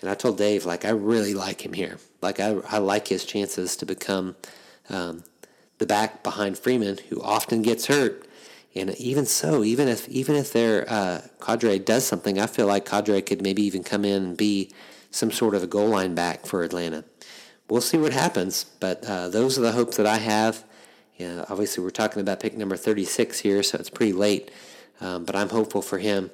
[0.00, 1.98] And I told Dave, like, I really like him here.
[2.20, 4.34] Like, I, I like his chances to become
[4.88, 5.22] um,
[5.78, 8.26] the back behind Freeman, who often gets hurt.
[8.74, 12.86] And even so, even if even if their uh, Qadree does something, I feel like
[12.86, 14.70] Qadree could maybe even come in and be
[15.10, 17.04] some sort of a goal line back for Atlanta.
[17.72, 20.62] We'll see what happens, but uh, those are the hopes that I have.
[21.16, 24.50] Yeah, obviously, we're talking about pick number 36 here, so it's pretty late,
[25.00, 26.30] um, but I'm hopeful for him.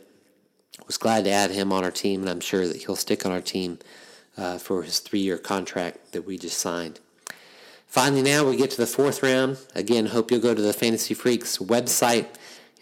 [0.88, 3.31] Was glad to add him on our team, and I'm sure that he'll stick on
[3.31, 3.79] our team
[4.37, 6.98] uh, for his three-year contract that we just signed.
[7.87, 9.59] Finally, now we get to the fourth round.
[9.77, 12.27] Again, hope you'll go to the Fantasy Freaks website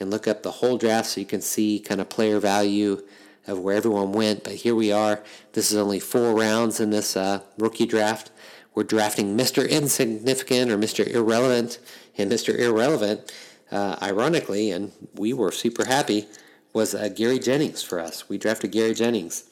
[0.01, 3.03] and look up the whole draft so you can see kind of player value
[3.46, 4.44] of where everyone went.
[4.44, 5.22] But here we are.
[5.52, 8.30] This is only four rounds in this uh, rookie draft.
[8.74, 9.68] We're drafting Mr.
[9.68, 11.06] Insignificant or Mr.
[11.06, 11.78] Irrelevant.
[12.18, 12.59] And Mr.
[12.59, 13.32] Irrelevant,
[13.70, 16.26] uh, ironically, and we were super happy,
[16.72, 18.28] was uh, Gary Jennings for us.
[18.28, 19.44] We drafted Gary Jennings.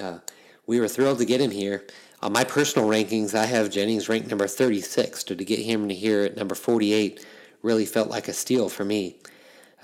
[0.00, 0.18] Uh,
[0.66, 1.84] we were thrilled to get him here.
[2.22, 5.24] On my personal rankings, I have Jennings ranked number 36.
[5.26, 7.24] So to get him to here at number 48
[7.62, 9.16] really felt like a steal for me.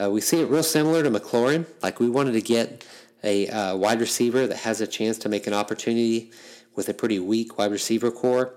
[0.00, 1.66] Uh, we see it real similar to McLaurin.
[1.82, 2.86] Like we wanted to get
[3.22, 6.31] a uh, wide receiver that has a chance to make an opportunity
[6.74, 8.54] with a pretty weak wide receiver corps.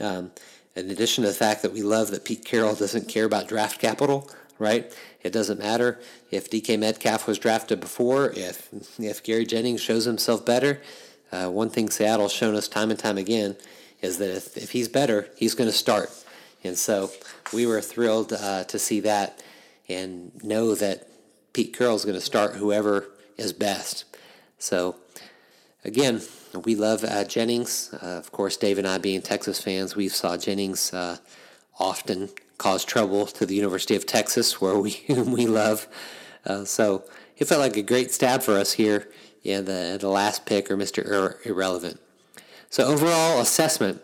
[0.00, 0.30] Um,
[0.74, 3.80] in addition to the fact that we love that Pete Carroll doesn't care about draft
[3.80, 4.94] capital, right?
[5.22, 5.98] It doesn't matter
[6.30, 10.82] if DK Metcalf was drafted before, if if Gary Jennings shows himself better,
[11.32, 13.56] uh, one thing Seattle's shown us time and time again
[14.02, 16.10] is that if, if he's better, he's going to start.
[16.62, 17.10] And so
[17.52, 19.42] we were thrilled uh, to see that
[19.88, 21.08] and know that
[21.52, 24.04] Pete Carroll's going to start whoever is best.
[24.58, 24.96] So
[25.84, 26.22] again,
[26.64, 27.94] we love uh, Jennings.
[27.94, 31.18] Uh, of course, Dave and I being Texas fans, we saw Jennings uh,
[31.78, 35.86] often cause trouble to the University of Texas, where we we love.
[36.44, 37.04] Uh, so
[37.36, 39.08] it felt like a great stab for us here
[39.46, 41.06] yeah, the, the last pick or Mr.
[41.06, 42.00] Ir- Irrelevant.
[42.68, 44.02] So overall assessment,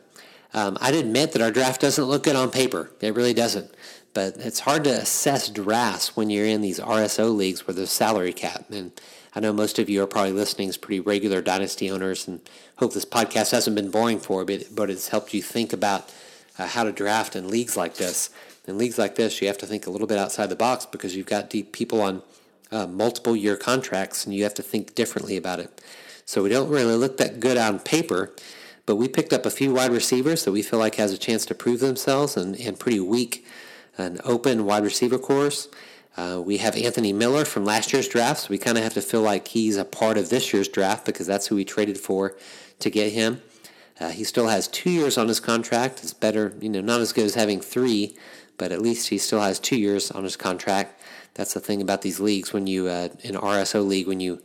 [0.55, 2.93] um, I'd admit that our draft doesn't look good on paper.
[3.01, 3.75] It really doesn't.
[4.15, 8.33] But it's hard to assess drafts when you're in these RSO leagues where there's salary
[8.33, 8.67] cap.
[8.71, 8.93] And
[9.35, 12.41] I know most of you are probably listening as pretty regular Dynasty owners and
[12.77, 16.13] hope this podcast hasn't been boring for you, but, it's helped you think about
[16.59, 18.29] uh, how to draft in leagues like this.
[18.67, 21.17] In leagues like this, you have to think a little bit outside the box because
[21.17, 22.23] you've got deep people on
[22.71, 25.81] uh, multiple year contracts, and you have to think differently about it.
[26.27, 28.33] So we don't really look that good on paper,
[28.85, 31.47] but we picked up a few wide receivers that we feel like has a chance
[31.47, 33.47] to prove themselves and, and pretty weak
[33.97, 35.69] and open wide receiver course.
[36.17, 39.03] Uh, we have Anthony Miller from last year's draft, so we kind of have to
[39.03, 42.37] feel like he's a part of this year's draft because that's who we traded for
[42.81, 43.41] to get him.
[43.99, 46.03] Uh, he still has two years on his contract.
[46.03, 48.17] It's better, you know, not as good as having three,
[48.59, 51.01] but at least he still has two years on his contract
[51.35, 54.41] that's the thing about these leagues when you uh, in RSO league when you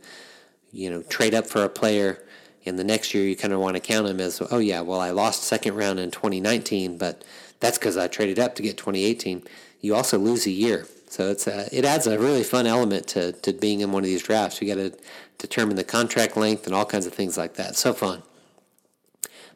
[0.72, 2.24] you know trade up for a player
[2.62, 5.00] in the next year you kind of want to count him as oh yeah well
[5.00, 7.24] I lost second round in 2019 but
[7.60, 9.42] that's because I traded up to get 2018
[9.80, 13.32] you also lose a year so it's a, it adds a really fun element to,
[13.32, 14.60] to being in one of these drafts.
[14.60, 14.98] You got to
[15.38, 17.76] determine the contract length and all kinds of things like that.
[17.76, 18.22] So fun.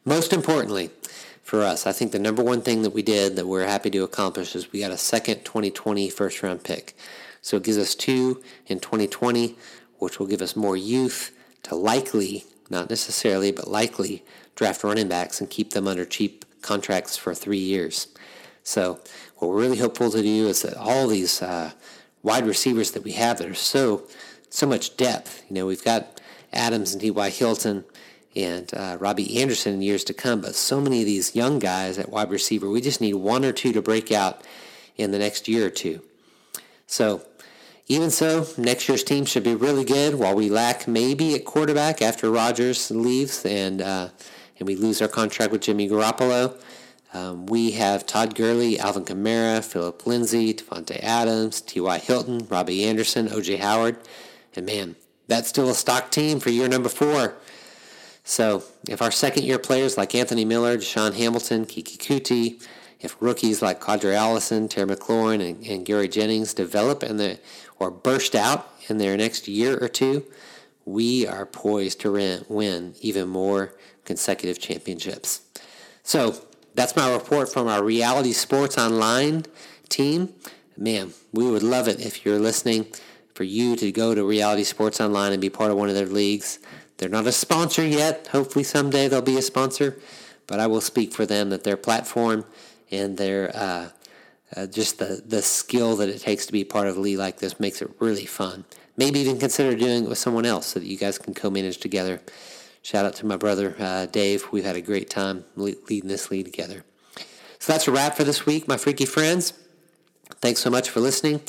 [0.04, 0.90] Most importantly
[1.42, 4.04] for us I think the number one thing that we did that we're happy to
[4.04, 6.96] accomplish is we got a second 2020 first round pick.
[7.42, 9.56] So it gives us two in 2020,
[9.98, 11.32] which will give us more youth
[11.64, 14.24] to likely, not necessarily, but likely
[14.54, 18.08] draft running backs and keep them under cheap contracts for three years.
[18.62, 19.00] So
[19.42, 21.72] what we're really hopeful to do is that all these uh,
[22.22, 24.04] wide receivers that we have that are so
[24.50, 25.42] so much depth.
[25.48, 26.20] You know, we've got
[26.52, 27.30] Adams and T.Y.
[27.30, 27.84] Hilton
[28.36, 31.98] and uh, Robbie Anderson in years to come, but so many of these young guys
[31.98, 34.42] at wide receiver, we just need one or two to break out
[34.96, 36.02] in the next year or two.
[36.86, 37.22] So
[37.88, 40.14] even so, next year's team should be really good.
[40.14, 44.10] While we lack maybe at quarterback after Rodgers leaves and uh,
[44.60, 46.56] and we lose our contract with Jimmy Garoppolo,
[47.12, 51.98] um, we have Todd Gurley, Alvin Kamara, Philip Lindsay, Davante Adams, T.Y.
[51.98, 53.56] Hilton, Robbie Anderson, O.J.
[53.56, 53.96] Howard,
[54.56, 54.96] and man,
[55.28, 57.34] that's still a stock team for year number four.
[58.24, 62.62] So if our second year players like Anthony Miller, DaeSean Hamilton, Keke Coutee,
[63.00, 67.38] if rookies like Qadree Ollison, Terry McLaurin, and, and Gary Jennings develop in the,
[67.78, 70.24] or burst out in their next year or two,
[70.84, 75.42] we are poised to win even more consecutive championships.
[76.04, 76.36] So
[76.74, 79.44] that's my report from our Reality Sports Online
[79.88, 80.32] team.
[80.76, 82.86] Man, we would love it if you're listening
[83.34, 86.06] for you to go to Reality Sports Online and be part of one of their
[86.06, 86.58] leagues.
[86.96, 88.28] They're not a sponsor yet.
[88.28, 89.98] Hopefully someday they'll be a sponsor,
[90.46, 92.44] but I will speak for them that their platform
[92.90, 93.88] and their uh,
[94.56, 97.38] uh, just the, the skill that it takes to be part of a league like
[97.38, 98.64] this makes it really fun.
[98.96, 102.20] Maybe even consider doing it with someone else so that you guys can co-manage together.
[102.82, 104.46] Shout out to my brother uh, Dave.
[104.50, 106.84] We've had a great time leading this league together.
[107.58, 109.52] So that's a wrap for this week, my freaky friends.
[110.40, 111.40] Thanks so much for listening.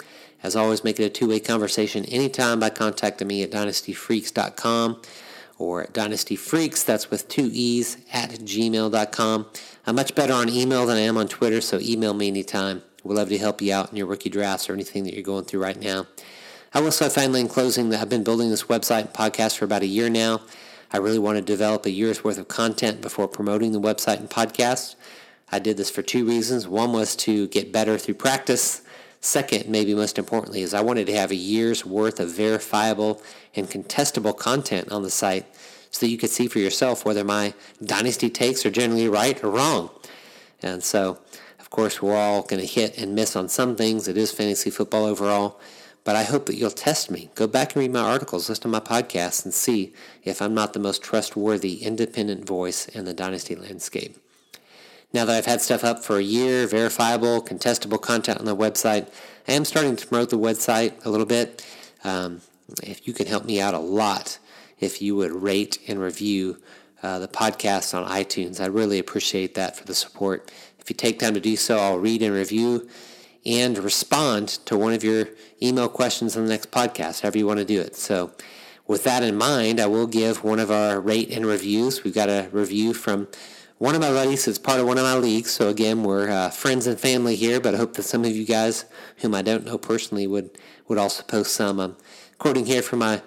[0.44, 5.02] As always, make it a two-way conversation anytime by contacting me at dynastyfreaks.com
[5.58, 9.48] or at dynastyfreaks, that's with two E's, at gmail.com.
[9.88, 12.84] I'm much better on email than I am on Twitter, so email me anytime.
[13.04, 15.46] We'd love to help you out in your rookie drafts or anything that you're going
[15.46, 16.08] through right now.
[16.74, 19.66] I will say finally in closing that I've been building this website and podcast for
[19.66, 20.42] about a year now.
[20.96, 24.30] I really want to develop a year's worth of content before promoting the website and
[24.30, 24.94] podcast.
[25.52, 26.68] I did this for two reasons.
[26.68, 28.84] One was to get better through practice.
[29.20, 33.24] Second, maybe most importantly, is I wanted to have a year's worth of verifiable
[33.56, 35.48] and contestable content on the site
[35.89, 39.50] so that you could see for yourself whether my dynasty takes are generally right or
[39.50, 39.89] wrong.
[40.62, 41.20] And so,
[41.60, 44.08] of course, we're all going to hit and miss on some things.
[44.08, 45.60] It is fantasy football overall.
[46.04, 47.30] But I hope that you'll test me.
[47.34, 49.93] Go back and read my articles, listen to my podcasts, and see
[50.24, 54.18] if I'm not the most trustworthy independent voice in the dynasty landscape.
[55.14, 59.08] Now that I've had stuff up for a year, verifiable, contestable content on the website,
[59.47, 61.64] I am starting to promote the website a little bit.
[62.04, 62.41] Um,
[62.82, 64.39] if you can help me out a lot,
[64.80, 66.58] if you would rate and review
[67.04, 70.51] uh, the podcast on iTunes, I really appreciate that for the support.
[70.80, 72.89] If you take time to do so, I'll read and review
[73.46, 75.28] and respond to one of your
[75.62, 77.96] email questions on the next podcast, however you want to do it.
[77.96, 78.32] So,
[78.86, 82.04] with that in mind, I will give one of our rate and reviews.
[82.04, 83.28] We've got a review from
[83.78, 85.52] one of my buddies that's part of one of my leagues.
[85.52, 88.46] So, again, we're uh, friends and family here, but I hope that some of you
[88.46, 88.86] guys,
[89.18, 91.80] whom I don't know personally, would, would also post some.
[91.80, 91.96] I'm
[92.38, 93.22] quoting here from my,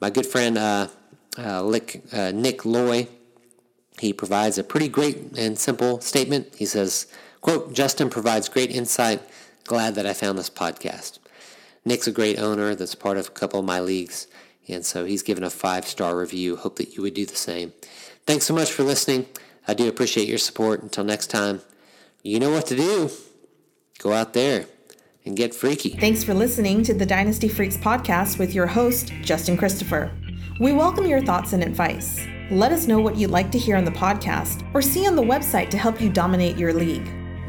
[0.00, 0.88] my good friend uh,
[1.36, 3.08] uh, Nick, uh, Nick Loy.
[3.98, 6.54] He provides a pretty great and simple statement.
[6.56, 7.06] He says,
[7.42, 9.20] quote, Justin provides great insight
[9.64, 11.18] glad that I found this podcast.
[11.84, 14.26] Nick's a great owner that's part of a couple of my leagues,
[14.68, 16.56] and so he's given a five star review.
[16.56, 17.72] Hope that you would do the same.
[18.26, 19.26] Thanks so much for listening.
[19.66, 20.82] I do appreciate your support.
[20.82, 21.60] Until next time,
[22.22, 23.10] you know what to do.
[23.98, 24.66] Go out there
[25.24, 25.90] and get freaky.
[25.90, 30.10] Thanks for listening to the Dynasty Freaks podcast with your host, Justin Christopher.
[30.60, 32.24] We welcome your thoughts and advice.
[32.50, 35.22] Let us know what you'd like to hear on the podcast or see on the
[35.22, 37.08] website to help you dominate your league.